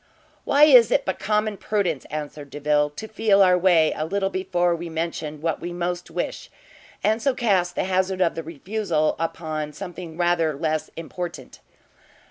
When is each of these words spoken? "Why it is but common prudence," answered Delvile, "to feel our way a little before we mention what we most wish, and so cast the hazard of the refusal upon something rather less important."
"Why 0.45 0.63
it 0.63 0.73
is 0.75 0.91
but 1.05 1.19
common 1.19 1.57
prudence," 1.57 2.05
answered 2.05 2.49
Delvile, 2.49 2.89
"to 2.95 3.07
feel 3.07 3.43
our 3.43 3.55
way 3.55 3.93
a 3.95 4.03
little 4.03 4.31
before 4.31 4.75
we 4.75 4.89
mention 4.89 5.41
what 5.41 5.61
we 5.61 5.71
most 5.73 6.09
wish, 6.09 6.49
and 7.03 7.21
so 7.21 7.35
cast 7.35 7.75
the 7.75 7.83
hazard 7.83 8.19
of 8.19 8.33
the 8.33 8.41
refusal 8.41 9.15
upon 9.19 9.73
something 9.73 10.17
rather 10.17 10.55
less 10.55 10.89
important." 10.97 11.59